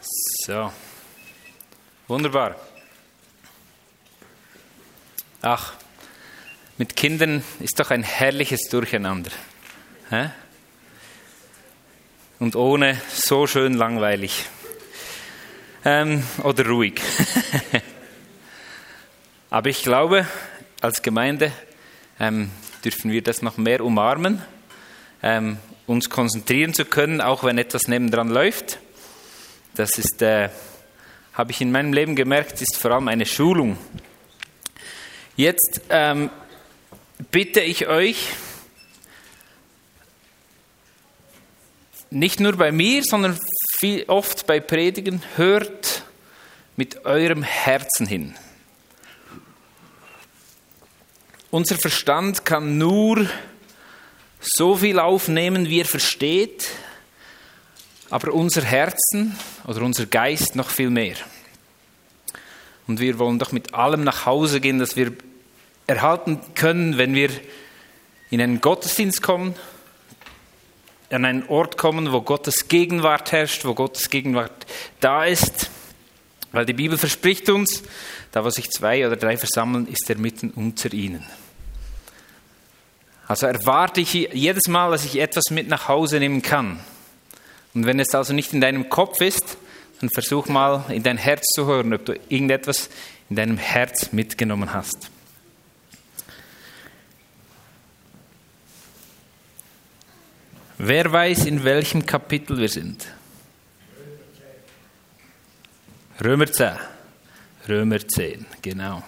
[0.00, 0.72] So.
[2.06, 2.56] Wunderbar.
[5.42, 5.74] Ach,
[6.78, 9.30] mit Kindern ist doch ein herrliches Durcheinander.
[10.10, 10.30] Hä?
[12.38, 14.46] Und ohne so schön langweilig.
[15.84, 17.00] Ähm, oder ruhig.
[19.50, 20.26] Aber ich glaube,
[20.80, 21.52] als Gemeinde
[22.20, 22.50] ähm,
[22.84, 24.42] dürfen wir das noch mehr umarmen,
[25.22, 28.78] ähm, uns konzentrieren zu können, auch wenn etwas nebendran läuft.
[29.78, 30.48] Das ist, äh,
[31.34, 33.78] habe ich in meinem Leben gemerkt, ist vor allem eine Schulung.
[35.36, 36.30] Jetzt ähm,
[37.30, 38.30] bitte ich euch,
[42.10, 43.38] nicht nur bei mir, sondern
[43.78, 46.02] viel, oft bei Predigen, hört
[46.74, 48.34] mit eurem Herzen hin.
[51.52, 53.30] Unser Verstand kann nur
[54.40, 56.68] so viel aufnehmen, wie er versteht,
[58.10, 59.36] aber unser Herzen
[59.66, 61.16] oder unser Geist noch viel mehr.
[62.86, 65.12] Und wir wollen doch mit allem nach Hause gehen, das wir
[65.86, 67.30] erhalten können, wenn wir
[68.30, 69.54] in einen Gottesdienst kommen,
[71.10, 74.66] an einen Ort kommen, wo Gottes Gegenwart herrscht, wo Gottes Gegenwart
[75.00, 75.70] da ist.
[76.52, 77.82] Weil die Bibel verspricht uns,
[78.32, 81.24] da wo sich zwei oder drei versammeln, ist er mitten unter ihnen.
[83.26, 86.80] Also erwarte ich jedes Mal, dass ich etwas mit nach Hause nehmen kann.
[87.74, 89.56] Und wenn es also nicht in deinem Kopf ist,
[90.00, 92.88] dann versuch mal in dein Herz zu hören, ob du irgendetwas
[93.30, 95.10] in deinem Herz mitgenommen hast.
[100.78, 103.08] Wer weiß, in welchem Kapitel wir sind?
[106.24, 106.72] Römer 10.
[107.68, 109.02] Römer 10, genau.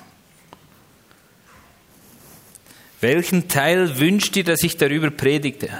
[3.00, 5.70] Welchen Teil wünscht ihr, dass ich darüber predigte?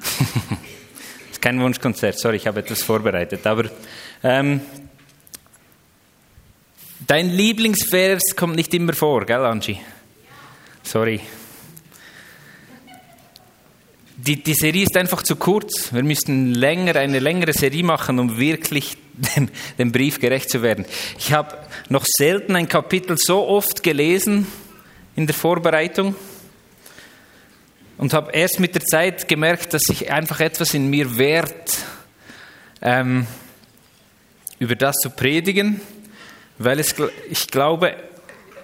[1.40, 3.46] kein Wunschkonzert, sorry, ich habe etwas vorbereitet.
[3.46, 3.64] Aber
[4.22, 4.60] ähm,
[7.06, 9.80] dein Lieblingsvers kommt nicht immer vor, gell, Angie?
[10.82, 11.20] Sorry.
[14.16, 15.92] Die, die Serie ist einfach zu kurz.
[15.92, 18.96] Wir müssten länger, eine längere Serie machen, um wirklich
[19.36, 19.48] dem,
[19.78, 20.86] dem Brief gerecht zu werden.
[21.18, 21.56] Ich habe
[21.88, 24.46] noch selten ein Kapitel so oft gelesen
[25.14, 26.14] in der Vorbereitung
[27.98, 31.78] und habe erst mit der Zeit gemerkt, dass sich einfach etwas in mir wehrt,
[32.80, 33.26] ähm,
[34.58, 35.80] über das zu predigen,
[36.58, 36.94] weil es,
[37.28, 37.94] ich glaube,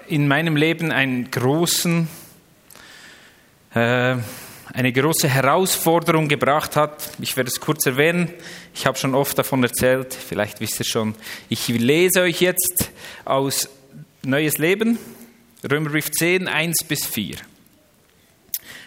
[0.08, 2.08] in meinem Leben einen großen
[3.74, 4.16] äh,
[4.72, 7.10] eine große Herausforderung gebracht hat.
[7.20, 8.32] Ich werde es kurz erwähnen.
[8.74, 10.14] Ich habe schon oft davon erzählt.
[10.14, 11.14] Vielleicht wisst ihr schon.
[11.48, 12.90] Ich lese euch jetzt
[13.24, 13.68] aus
[14.22, 14.98] Neues Leben,
[15.70, 17.36] Römerbrief 10, 1 bis 4.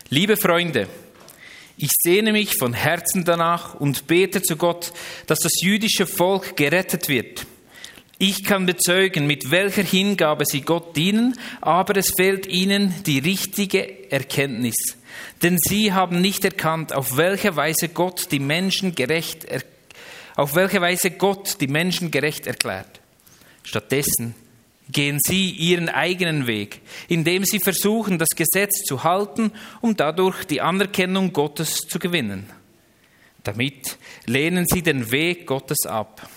[0.09, 0.87] Liebe Freunde,
[1.75, 4.93] ich sehne mich von Herzen danach und bete zu Gott,
[5.25, 7.45] dass das jüdische Volk gerettet wird.
[8.17, 14.09] Ich kann bezeugen, mit welcher Hingabe sie Gott dienen, aber es fehlt ihnen die richtige
[14.09, 14.75] Erkenntnis.
[15.43, 19.45] Denn sie haben nicht erkannt, auf welche Weise Gott die Menschen gerecht,
[20.37, 23.01] auf welche Weise Gott die Menschen gerecht erklärt.
[23.63, 24.35] Stattdessen
[24.91, 30.61] gehen sie ihren eigenen Weg, indem sie versuchen, das Gesetz zu halten, um dadurch die
[30.61, 32.49] Anerkennung Gottes zu gewinnen.
[33.43, 36.29] Damit lehnen sie den Weg Gottes ab.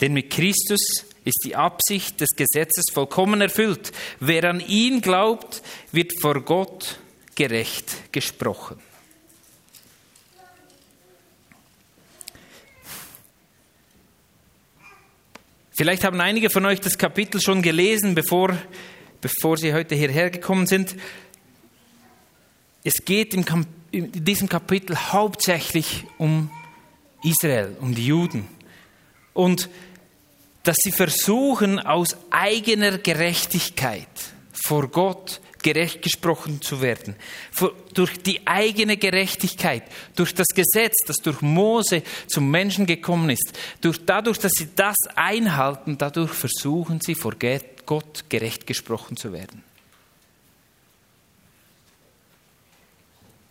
[0.00, 3.92] Denn mit Christus ist die Absicht des Gesetzes vollkommen erfüllt.
[4.18, 6.98] Wer an ihn glaubt, wird vor Gott
[7.34, 8.78] gerecht gesprochen.
[15.74, 18.56] Vielleicht haben einige von euch das Kapitel schon gelesen, bevor,
[19.22, 20.94] bevor sie heute hierher gekommen sind.
[22.84, 23.44] Es geht in
[24.12, 26.50] diesem Kapitel hauptsächlich um
[27.22, 28.46] Israel, um die Juden.
[29.32, 29.70] Und
[30.62, 34.06] dass sie versuchen, aus eigener Gerechtigkeit
[34.52, 37.16] vor Gott gerecht gesprochen zu werden.
[37.94, 39.84] Durch die eigene Gerechtigkeit,
[40.16, 43.58] durch das Gesetz, das durch Mose zum Menschen gekommen ist.
[43.80, 47.34] Durch, dadurch, dass sie das einhalten, dadurch versuchen sie vor
[47.86, 49.62] Gott gerecht gesprochen zu werden.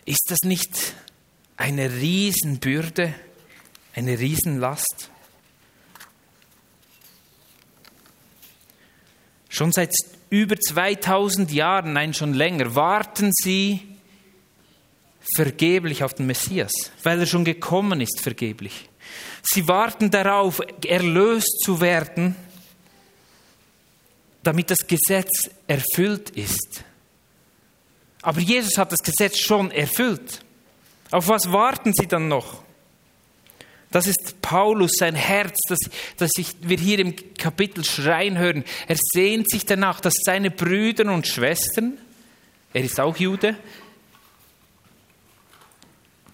[0.06, 0.94] Ist das nicht
[1.58, 3.14] eine Riesenbürde,
[3.94, 5.10] eine Riesenlast?
[9.50, 9.94] Schon seit
[10.32, 13.82] über 2000 Jahren, nein schon länger, warten sie
[15.36, 16.72] vergeblich auf den Messias,
[17.04, 18.90] weil er schon gekommen ist vergeblich.
[19.44, 22.36] Sie warten darauf, erlöst zu werden,
[24.42, 26.84] damit das Gesetz erfüllt ist.
[28.22, 30.44] Aber Jesus hat das Gesetz schon erfüllt.
[31.12, 32.64] Auf was warten sie dann noch?
[33.92, 35.80] Das ist Paulus, sein Herz, das,
[36.16, 38.64] das ich, wir hier im Kapitel schreien hören.
[38.88, 41.98] Er sehnt sich danach, dass seine Brüder und Schwestern,
[42.74, 43.58] er ist auch Jude,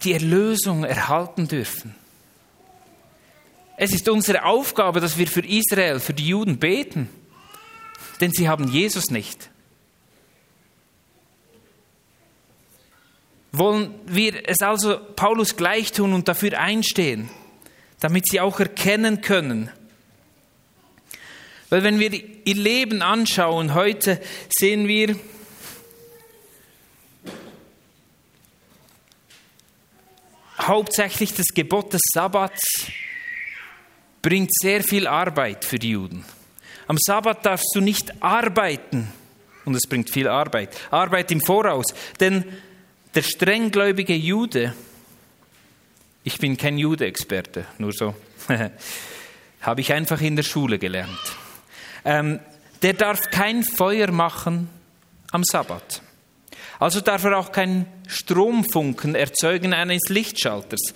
[0.03, 1.95] die Erlösung erhalten dürfen.
[3.75, 7.09] Es ist unsere Aufgabe, dass wir für Israel, für die Juden beten,
[8.21, 9.49] denn sie haben Jesus nicht.
[13.51, 17.31] Wollen wir es also Paulus gleich tun und dafür einstehen?
[17.99, 19.69] Damit sie auch erkennen können.
[21.69, 25.15] Weil wenn wir ihr Leben anschauen, heute sehen wir,
[30.59, 32.87] hauptsächlich das Gebot des Sabbats
[34.21, 36.25] bringt sehr viel Arbeit für die Juden.
[36.87, 39.11] Am Sabbat darfst du nicht arbeiten
[39.65, 40.75] und es bringt viel Arbeit.
[40.89, 41.85] Arbeit im Voraus,
[42.19, 42.45] denn
[43.13, 44.73] der strenggläubige Jude
[46.27, 48.13] ich bin kein Jude-Experte, nur so.
[49.61, 51.17] Habe ich einfach in der Schule gelernt.
[52.03, 52.41] Ähm,
[52.81, 54.69] der darf kein Feuer machen
[55.31, 56.01] am Sabbat.
[56.79, 60.93] Also darf er auch keinen Stromfunken erzeugen eines Lichtschalters.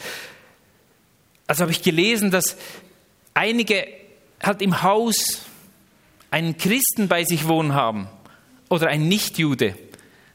[1.48, 2.58] Also habe ich gelesen, dass
[3.34, 3.88] einige
[4.44, 5.46] halt im Haus
[6.30, 8.10] einen Christen bei sich wohnen haben
[8.68, 9.78] oder einen Nichtjude,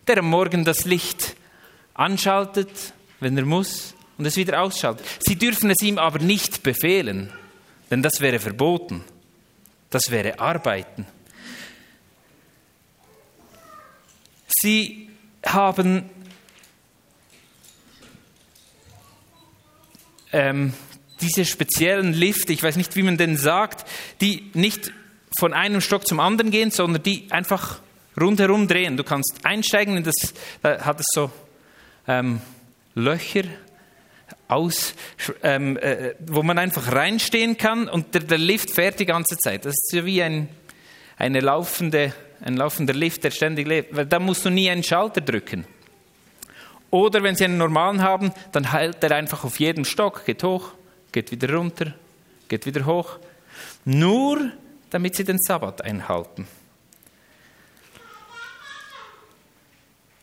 [0.06, 1.37] der am Morgen das Licht
[1.93, 5.07] anschaltet, wenn er muss, und es wieder ausschaltet.
[5.21, 7.33] Sie dürfen es ihm aber nicht befehlen,
[7.91, 9.05] denn das wäre verboten.
[9.91, 11.07] Das wäre Arbeiten.
[14.49, 15.11] Sie
[15.45, 16.11] haben
[20.33, 20.73] ähm,
[21.21, 23.89] diese speziellen Lifte, ich weiß nicht, wie man den sagt,
[24.21, 24.93] die nicht
[25.39, 27.81] von einem Stock zum anderen gehen, sondern die einfach
[28.19, 28.97] rundherum drehen.
[28.97, 30.15] Du kannst einsteigen in das,
[30.63, 31.31] da hat es so
[32.09, 32.41] ähm,
[32.95, 33.45] Löcher
[34.48, 34.94] aus,
[35.43, 39.64] ähm, äh, wo man einfach reinstehen kann und der, der, Lift fährt die ganze Zeit.
[39.64, 40.48] Das ist ja wie ein,
[41.16, 43.96] eine laufende, ein laufender Lift, der ständig lebt.
[43.96, 45.66] Weil da musst du nie einen Schalter drücken.
[46.90, 50.72] Oder wenn sie einen normalen haben, dann hält er einfach auf jedem Stock, geht hoch,
[51.10, 51.94] geht wieder runter,
[52.48, 53.19] geht wieder hoch.
[53.84, 54.52] Nur
[54.90, 56.46] damit sie den Sabbat einhalten.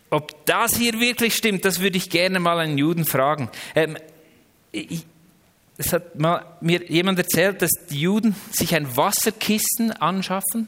[0.09, 3.49] Ob das hier wirklich stimmt, das würde ich gerne mal einen Juden fragen.
[3.73, 3.97] Ähm,
[4.73, 5.05] ich,
[5.77, 10.67] es hat mal mir jemand erzählt, dass die Juden sich ein Wasserkissen anschaffen,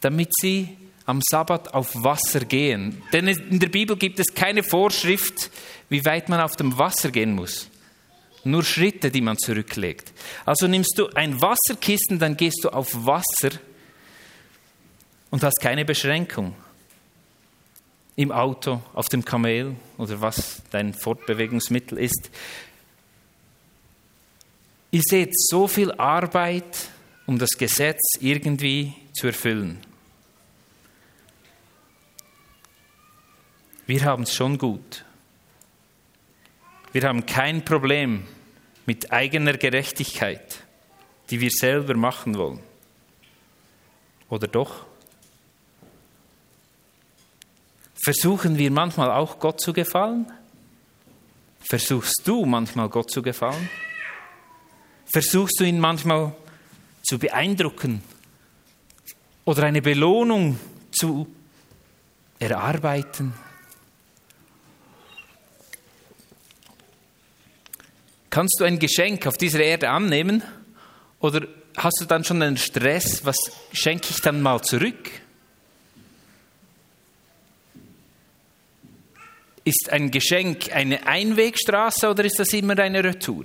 [0.00, 3.02] damit sie am Sabbat auf Wasser gehen.
[3.12, 5.50] Denn in der Bibel gibt es keine Vorschrift,
[5.88, 7.68] wie weit man auf dem Wasser gehen muss.
[8.44, 10.12] Nur Schritte, die man zurücklegt.
[10.44, 13.58] Also nimmst du ein Wasserkissen, dann gehst du auf Wasser
[15.30, 16.54] und hast keine Beschränkung.
[18.16, 22.30] Im Auto, auf dem Kamel oder was dein Fortbewegungsmittel ist.
[24.90, 26.88] Ihr seht so viel Arbeit,
[27.26, 29.78] um das Gesetz irgendwie zu erfüllen.
[33.86, 35.04] Wir haben es schon gut.
[36.92, 38.24] Wir haben kein Problem
[38.86, 40.64] mit eigener Gerechtigkeit,
[41.30, 42.60] die wir selber machen wollen.
[44.30, 44.86] Oder doch?
[48.02, 50.32] Versuchen wir manchmal auch Gott zu gefallen?
[51.60, 53.68] Versuchst du manchmal Gott zu gefallen?
[55.12, 56.34] Versuchst du ihn manchmal
[57.02, 58.02] zu beeindrucken
[59.44, 60.58] oder eine Belohnung
[60.92, 61.26] zu
[62.38, 63.32] erarbeiten?
[68.28, 70.42] Kannst du ein Geschenk auf dieser Erde annehmen
[71.20, 71.46] oder
[71.76, 73.36] hast du dann schon einen Stress, was
[73.72, 75.10] schenke ich dann mal zurück?
[79.64, 83.44] Ist ein Geschenk eine Einwegstraße oder ist das immer eine Retour?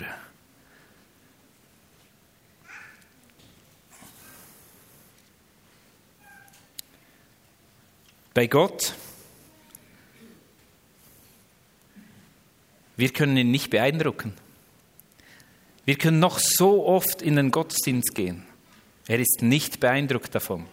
[8.34, 8.96] Bei Gott,
[12.98, 14.34] wir können ihn nicht beeindrucken.
[15.86, 18.44] Wir können noch so oft in den Gottesdienst gehen.
[19.08, 20.66] Er ist nicht beeindruckt davon.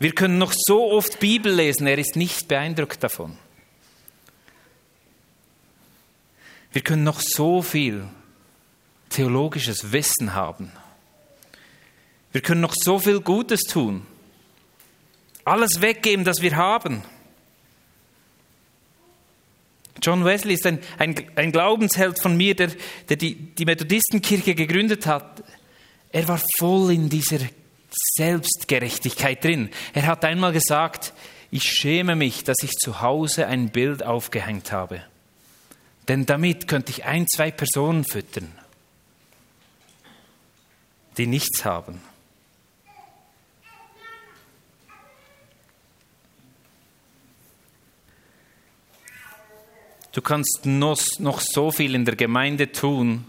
[0.00, 1.86] Wir können noch so oft Bibel lesen.
[1.86, 3.36] Er ist nicht beeindruckt davon.
[6.72, 8.08] Wir können noch so viel
[9.10, 10.72] theologisches Wissen haben.
[12.32, 14.06] Wir können noch so viel Gutes tun
[15.50, 17.02] alles weggeben, das wir haben.
[20.02, 22.70] John Wesley ist ein, ein, ein Glaubensheld von mir, der,
[23.08, 25.42] der die, die Methodistenkirche gegründet hat.
[26.10, 27.38] Er war voll in dieser
[28.16, 29.70] Selbstgerechtigkeit drin.
[29.92, 31.12] Er hat einmal gesagt,
[31.50, 35.02] ich schäme mich, dass ich zu Hause ein Bild aufgehängt habe.
[36.08, 38.52] Denn damit könnte ich ein, zwei Personen füttern.
[41.16, 42.00] die nichts haben.
[50.12, 53.24] Du kannst noch, so viel in der Gemeinde tun,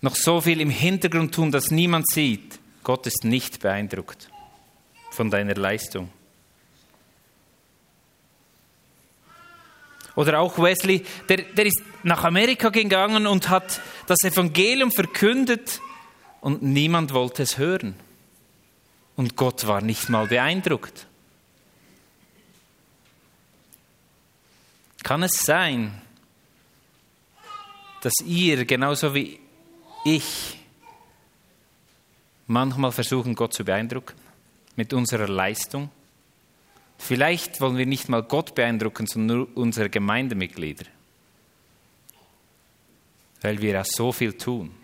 [0.00, 2.58] noch so viel im Hintergrund tun, dass niemand sieht.
[2.82, 4.30] Gott ist nicht beeindruckt
[5.10, 6.10] von deiner Leistung.
[10.14, 15.80] Oder auch Wesley, der, der ist nach Amerika gegangen und hat das Evangelium verkündet
[16.40, 17.94] und niemand wollte es hören.
[19.14, 21.07] Und Gott war nicht mal beeindruckt.
[25.02, 26.00] Kann es sein,
[28.02, 29.40] dass ihr genauso wie
[30.04, 30.58] ich
[32.46, 34.14] manchmal versuchen, Gott zu beeindrucken
[34.76, 35.90] mit unserer Leistung?
[36.98, 40.86] Vielleicht wollen wir nicht mal Gott beeindrucken, sondern nur unsere Gemeindemitglieder,
[43.40, 44.74] weil wir ja so viel tun.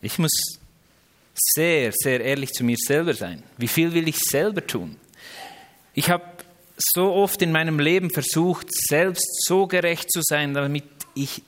[0.00, 0.60] Ich muss
[1.34, 3.42] sehr, sehr ehrlich zu mir selber sein.
[3.58, 4.96] Wie viel will ich selber tun?
[5.94, 6.24] Ich habe
[6.76, 11.42] so oft in meinem Leben versucht, selbst so gerecht zu sein, damit ich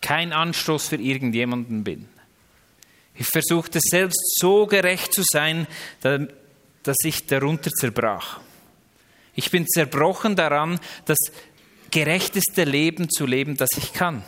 [0.00, 2.08] kein Anstoß für irgendjemanden bin.
[3.14, 5.66] Ich versuchte selbst so gerecht zu sein,
[6.00, 8.40] dass ich darunter zerbrach.
[9.34, 11.18] Ich bin zerbrochen daran, das
[11.90, 14.22] gerechteste Leben zu leben, das ich kann.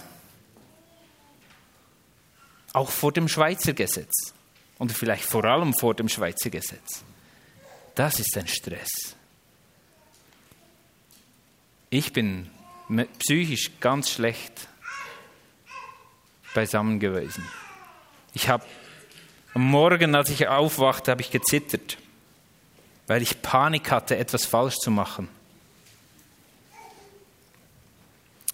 [2.72, 4.32] Auch vor dem Schweizer Gesetz.
[4.78, 7.02] Und vielleicht vor allem vor dem Schweizer Gesetz.
[7.94, 9.16] Das ist ein Stress.
[11.90, 12.48] Ich bin
[13.18, 14.68] psychisch ganz schlecht
[16.54, 17.44] beisammen gewesen.
[18.34, 18.64] Ich habe
[19.54, 21.98] am Morgen, als ich aufwachte, habe ich gezittert,
[23.06, 25.28] weil ich Panik hatte, etwas falsch zu machen.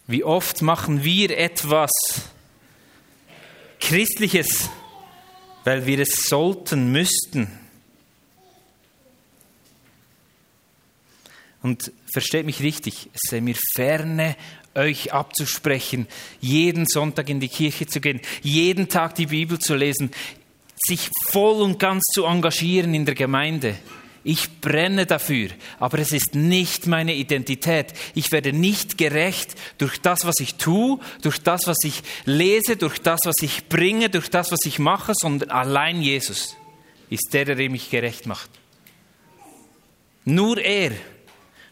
[0.06, 1.90] Wie oft machen wir etwas
[3.80, 4.70] Christliches,
[5.64, 7.50] weil wir es sollten, müssten.
[11.62, 14.36] Und versteht mich richtig, es sei mir ferne,
[14.74, 16.06] euch abzusprechen,
[16.40, 20.10] jeden Sonntag in die Kirche zu gehen, jeden Tag die Bibel zu lesen,
[20.76, 23.76] sich voll und ganz zu engagieren in der Gemeinde.
[24.26, 27.92] Ich brenne dafür, aber es ist nicht meine Identität.
[28.14, 32.98] Ich werde nicht gerecht durch das, was ich tue, durch das, was ich lese, durch
[32.98, 36.56] das, was ich bringe, durch das, was ich mache, sondern allein Jesus
[37.10, 38.48] ist der, der mich gerecht macht.
[40.24, 40.92] Nur er.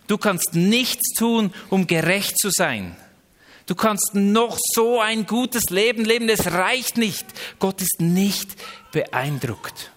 [0.06, 2.94] Du kannst nichts tun, um gerecht zu sein.
[3.64, 7.25] Du kannst noch so ein gutes Leben leben, es reicht nicht.
[7.59, 8.50] Gott ist nicht
[8.90, 9.91] beeindruckt.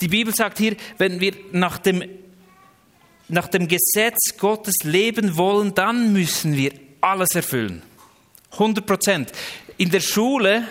[0.00, 2.02] Die Bibel sagt hier, wenn wir nach dem,
[3.28, 7.82] nach dem Gesetz Gottes leben wollen, dann müssen wir alles erfüllen.
[8.52, 9.32] 100 Prozent.
[9.76, 10.66] In der Schule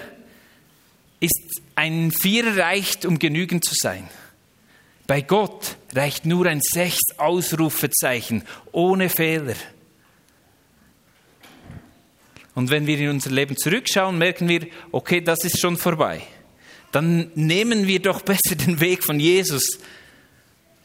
[1.19, 4.07] ist ein Vierer reicht, um genügend zu sein.
[5.07, 9.55] Bei Gott reicht nur ein sechs Ausrufezeichen ohne Fehler.
[12.55, 16.21] Und wenn wir in unser Leben zurückschauen, merken wir, okay, das ist schon vorbei.
[16.93, 19.79] Dann nehmen wir doch besser den Weg von Jesus,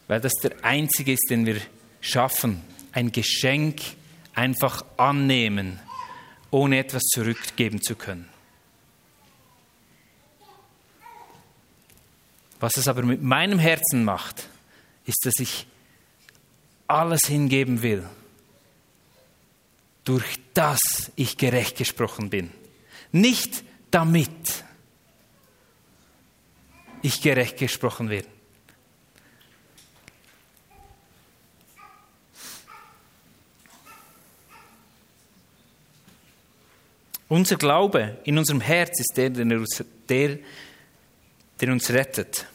[0.08, 1.60] weil das der einzige ist, den wir
[2.00, 2.62] schaffen.
[2.92, 3.80] Ein Geschenk
[4.34, 5.78] einfach annehmen,
[6.50, 8.26] ohne etwas zurückgeben zu können.
[12.58, 14.48] Was es aber mit meinem Herzen macht,
[15.04, 15.66] ist, dass ich
[16.86, 18.08] alles hingeben will
[20.04, 20.78] durch das
[21.16, 22.50] ich gerecht gesprochen bin.
[23.12, 24.64] Nicht damit
[27.02, 28.28] ich gerecht gesprochen werde.
[37.28, 40.38] Unser Glaube in unserem Herz ist der, der uns, der,
[41.60, 42.46] der uns rettet.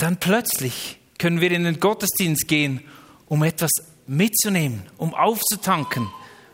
[0.00, 2.82] dann plötzlich können wir in den Gottesdienst gehen,
[3.26, 3.70] um etwas
[4.06, 6.08] mitzunehmen, um aufzutanken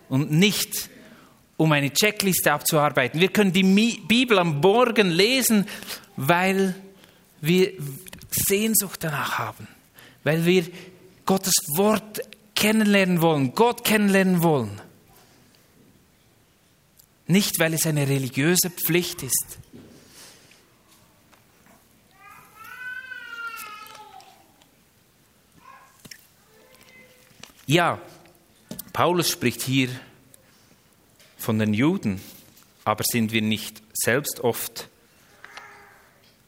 [0.08, 0.90] und nicht
[1.56, 3.20] um eine Checkliste abzuarbeiten.
[3.20, 3.62] Wir können die
[4.06, 5.66] Bibel am Morgen lesen,
[6.16, 6.74] weil
[7.40, 7.72] wir
[8.30, 9.66] Sehnsucht danach haben,
[10.24, 10.66] weil wir
[11.24, 12.20] Gottes Wort
[12.54, 14.80] kennenlernen wollen, Gott kennenlernen wollen.
[17.26, 19.58] Nicht, weil es eine religiöse Pflicht ist.
[27.66, 28.00] Ja,
[28.96, 29.90] Paulus spricht hier
[31.36, 32.18] von den Juden,
[32.82, 34.88] aber sind wir nicht selbst oft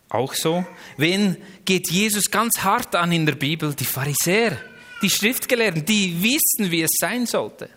[0.09, 0.64] Auch so.
[0.97, 1.37] Wen
[1.67, 3.75] geht Jesus ganz hart an in der Bibel?
[3.75, 4.57] Die Pharisäer,
[5.02, 7.69] die Schriftgelehrten, die wissen, wie es sein sollte.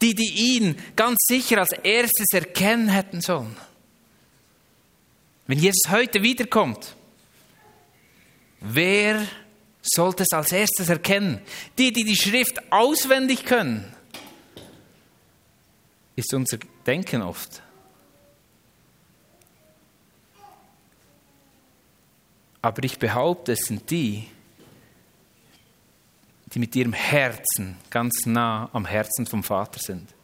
[0.00, 3.56] Die, die ihn ganz sicher als erstes erkennen hätten sollen.
[5.46, 6.96] Wenn Jesus heute wiederkommt,
[8.58, 9.24] wer
[9.82, 11.40] sollte es als erstes erkennen?
[11.76, 13.92] Die, die die Schrift auswendig können,
[16.16, 17.62] ist unser Denken oft.
[22.60, 24.28] Aber ich behaupte, es sind die,
[26.46, 30.14] die mit ihrem Herzen ganz nah am Herzen vom Vater sind.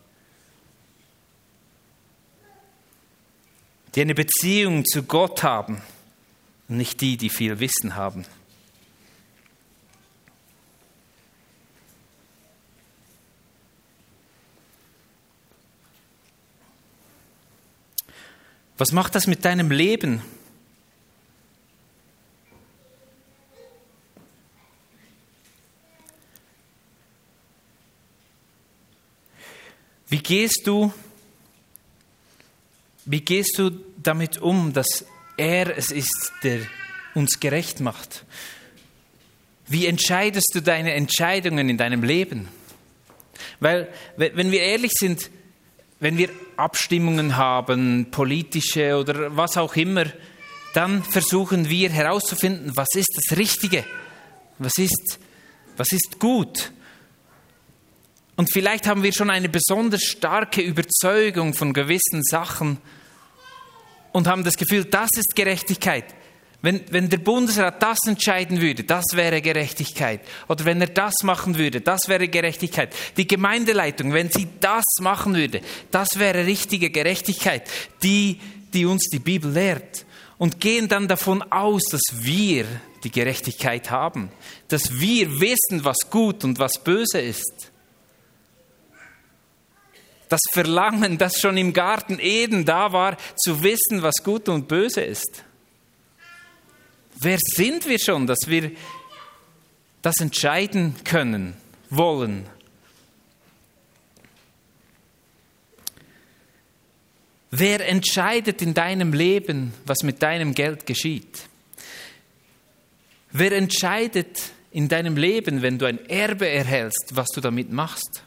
[3.94, 5.82] Die eine Beziehung zu Gott haben
[6.68, 8.24] und nicht die, die viel Wissen haben.
[18.78, 20.22] Was macht das mit deinem Leben?
[30.08, 30.92] Wie gehst du,
[33.04, 33.70] wie gehst du
[34.00, 35.04] damit um, dass
[35.36, 36.60] er es ist, der
[37.14, 38.24] uns gerecht macht?
[39.66, 42.48] Wie entscheidest du deine Entscheidungen in deinem Leben?
[43.58, 45.30] Weil, wenn wir ehrlich sind,
[46.00, 50.06] wenn wir Abstimmungen haben, politische oder was auch immer,
[50.74, 53.84] dann versuchen wir herauszufinden, was ist das Richtige,
[54.58, 55.18] was ist,
[55.76, 56.72] was ist gut.
[58.36, 62.78] Und vielleicht haben wir schon eine besonders starke Überzeugung von gewissen Sachen
[64.12, 66.04] und haben das Gefühl, das ist Gerechtigkeit.
[66.60, 70.20] Wenn, wenn der Bundesrat das entscheiden würde, das wäre Gerechtigkeit.
[70.48, 72.92] Oder wenn er das machen würde, das wäre Gerechtigkeit.
[73.16, 75.60] Die Gemeindeleitung, wenn sie das machen würde,
[75.92, 77.62] das wäre richtige Gerechtigkeit,
[78.02, 78.40] die,
[78.72, 80.04] die uns die Bibel lehrt.
[80.36, 82.64] Und gehen dann davon aus, dass wir
[83.02, 84.30] die Gerechtigkeit haben,
[84.68, 87.72] dass wir wissen, was gut und was böse ist.
[90.28, 95.00] Das Verlangen, das schon im Garten Eden da war, zu wissen, was gut und böse
[95.00, 95.44] ist.
[97.20, 98.70] Wer sind wir schon, dass wir
[100.02, 101.56] das entscheiden können,
[101.90, 102.46] wollen?
[107.50, 111.40] Wer entscheidet in deinem Leben, was mit deinem Geld geschieht?
[113.32, 118.22] Wer entscheidet in deinem Leben, wenn du ein Erbe erhältst, was du damit machst?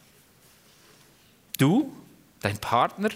[1.58, 1.96] Du,
[2.42, 3.10] dein Partner?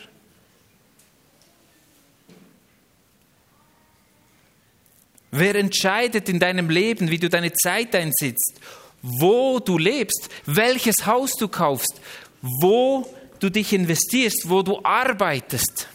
[5.38, 8.54] Wer entscheidet in deinem Leben, wie du deine Zeit einsetzt,
[9.02, 12.00] wo du lebst, welches Haus du kaufst,
[12.42, 15.90] wo du dich investierst, wo du arbeitest?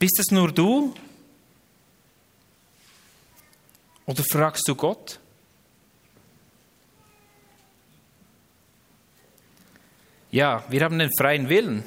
[0.00, 0.92] Bist es nur du?
[4.04, 5.20] Oder fragst du Gott?
[10.32, 11.84] Ja, wir haben den freien Willen.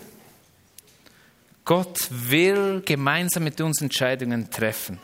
[1.65, 4.99] Gott will gemeinsam mit uns Entscheidungen treffen,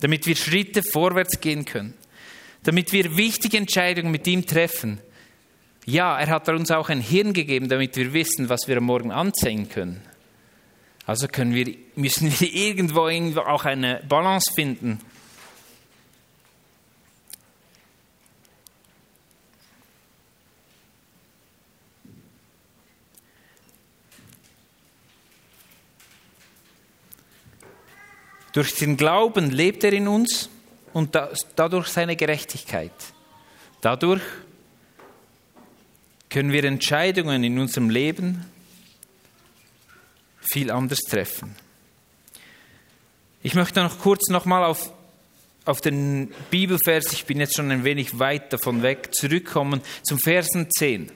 [0.00, 1.94] damit wir Schritte vorwärts gehen können,
[2.62, 5.00] damit wir wichtige Entscheidungen mit ihm treffen.
[5.84, 9.68] Ja, er hat uns auch ein Hirn gegeben, damit wir wissen, was wir Morgen anziehen
[9.68, 10.00] können.
[11.06, 13.02] Also können wir, müssen wir irgendwo
[13.40, 15.00] auch eine Balance finden
[28.54, 30.48] Durch den Glauben lebt er in uns
[30.92, 31.18] und
[31.56, 32.92] dadurch seine Gerechtigkeit.
[33.80, 34.22] Dadurch
[36.30, 38.44] können wir Entscheidungen in unserem Leben
[40.40, 41.56] viel anders treffen.
[43.42, 44.92] Ich möchte noch kurz nochmal auf,
[45.64, 50.68] auf den Bibelvers, ich bin jetzt schon ein wenig weit davon weg, zurückkommen zum Versen
[50.70, 51.10] 10.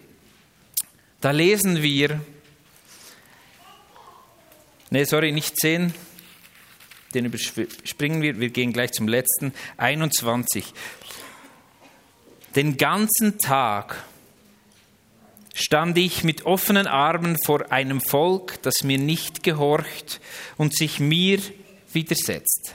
[1.20, 2.20] Da lesen wir,
[4.90, 5.94] nee, sorry, nicht 10,
[7.14, 10.64] den überspringen wir, wir gehen gleich zum letzten, 21.
[12.54, 14.04] Den ganzen Tag
[15.54, 20.20] stand ich mit offenen Armen vor einem Volk, das mir nicht gehorcht
[20.56, 21.40] und sich mir
[21.92, 22.74] widersetzt.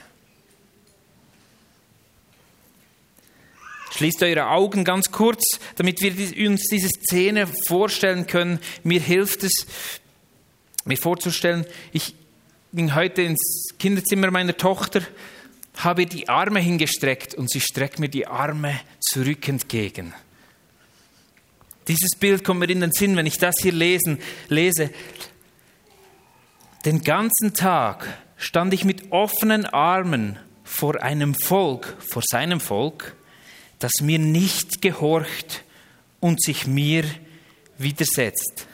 [3.92, 8.58] Schließt eure Augen ganz kurz, damit wir uns diese Szene vorstellen können.
[8.82, 9.66] Mir hilft es,
[10.84, 12.14] mir vorzustellen, ich,
[12.74, 15.02] ging heute ins Kinderzimmer meiner Tochter,
[15.76, 20.12] habe die Arme hingestreckt und sie streckt mir die Arme zurück entgegen.
[21.86, 24.90] Dieses Bild kommt mir in den Sinn, wenn ich das hier lesen, lese.
[26.84, 28.06] Den ganzen Tag
[28.36, 33.14] stand ich mit offenen Armen vor einem Volk, vor seinem Volk,
[33.78, 35.62] das mir nicht gehorcht
[36.18, 37.04] und sich mir
[37.78, 38.66] widersetzt.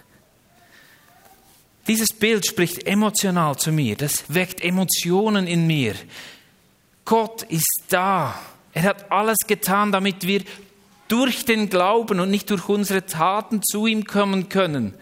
[1.87, 5.95] Dieses Bild spricht emotional zu mir, das weckt Emotionen in mir.
[7.05, 8.39] Gott ist da.
[8.73, 10.43] Er hat alles getan, damit wir
[11.09, 14.95] durch den Glauben und nicht durch unsere Taten zu ihm kommen können.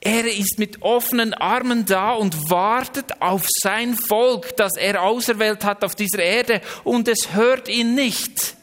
[0.00, 5.82] Er ist mit offenen Armen da und wartet auf sein Volk, das er auserwählt hat
[5.84, 8.54] auf dieser Erde, und es hört ihn nicht.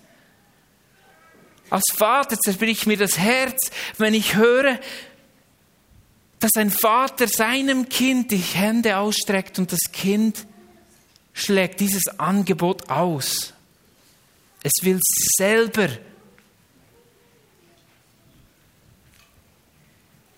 [1.71, 4.77] Als Vater zerbricht mir das Herz, wenn ich höre,
[6.41, 10.45] dass ein Vater seinem Kind die Hände ausstreckt und das Kind
[11.33, 13.53] schlägt dieses Angebot aus.
[14.63, 14.99] Es will
[15.37, 15.87] selber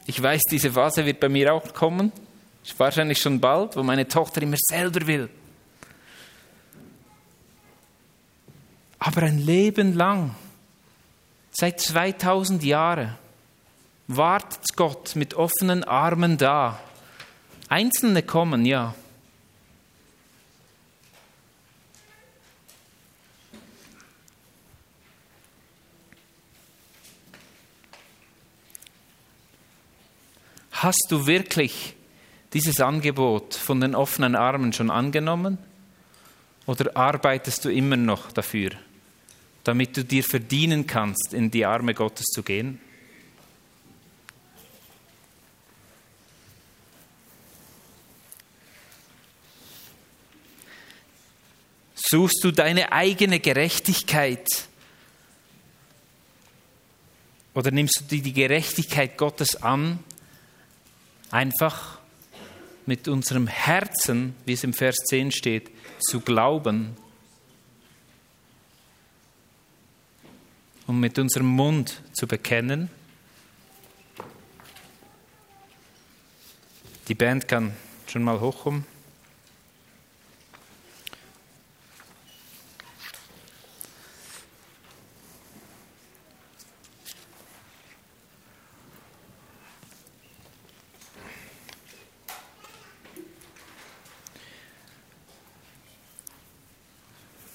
[0.05, 2.11] Ich weiß, diese Phase wird bei mir auch kommen.
[2.77, 5.29] Wahrscheinlich schon bald, wo meine Tochter immer selber will.
[8.99, 10.35] Aber ein Leben lang,
[11.51, 13.17] seit 2000 Jahren,
[14.07, 16.79] wartet Gott mit offenen Armen da.
[17.69, 18.93] Einzelne kommen, ja.
[30.71, 31.95] Hast du wirklich
[32.53, 35.57] dieses Angebot von den offenen Armen schon angenommen?
[36.65, 38.71] Oder arbeitest du immer noch dafür,
[39.63, 42.81] damit du dir verdienen kannst, in die Arme Gottes zu gehen?
[52.13, 54.47] Suchst du deine eigene Gerechtigkeit?
[57.55, 59.97] Oder nimmst du die Gerechtigkeit Gottes an
[61.31, 61.97] einfach
[62.85, 65.71] mit unserem Herzen, wie es im Vers 10 steht,
[66.01, 66.95] zu glauben
[70.85, 72.91] und mit unserem Mund zu bekennen.
[77.07, 77.73] Die Band kann
[78.05, 78.92] schon mal hochkommen.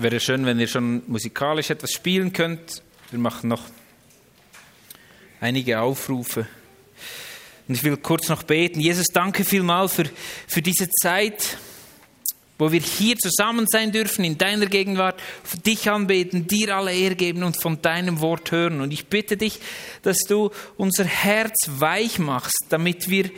[0.01, 2.85] Wäre schön, wenn ihr schon musikalisch etwas spielen könnt.
[3.11, 3.65] Wir machen noch
[5.41, 6.47] einige Aufrufe.
[7.67, 8.79] Und ich will kurz noch beten.
[8.79, 10.05] Jesus, danke vielmal für,
[10.47, 11.59] für diese Zeit,
[12.59, 15.21] wo wir hier zusammen sein dürfen, in deiner Gegenwart,
[15.67, 18.81] dich anbeten, dir alle Ehre geben und von deinem Wort hören.
[18.81, 19.59] Und ich bitte dich,
[20.03, 23.33] dass du unser Herz weich machst, damit wir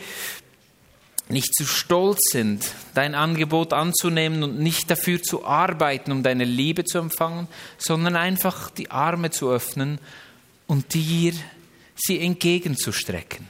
[1.31, 6.83] nicht zu stolz sind, dein Angebot anzunehmen und nicht dafür zu arbeiten, um deine Liebe
[6.83, 9.99] zu empfangen, sondern einfach die Arme zu öffnen
[10.67, 11.33] und dir
[11.95, 13.47] sie entgegenzustrecken.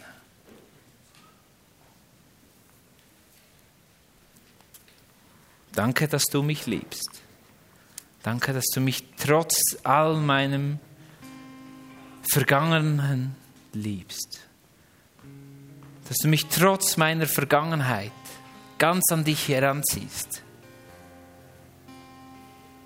[5.74, 7.22] Danke, dass du mich liebst.
[8.24, 10.80] Danke, dass du mich trotz all meinem
[12.30, 13.36] Vergangenen
[13.74, 14.51] liebst
[16.12, 18.12] dass du mich trotz meiner Vergangenheit
[18.78, 20.44] ganz an dich heranziehst.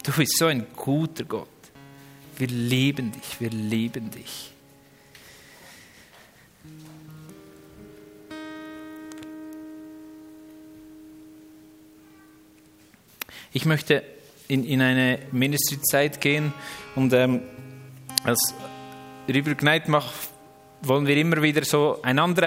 [0.04, 1.48] Du bist so ein guter Gott.
[2.38, 4.52] Wir lieben dich, wir lieben dich.
[13.52, 14.04] Ich möchte
[14.48, 16.54] in, in eine Ministry-Zeit gehen
[16.94, 17.42] und ähm,
[18.24, 18.54] als
[19.28, 20.14] Rübergneit mache,
[20.84, 22.44] wollen wir immer wieder so einander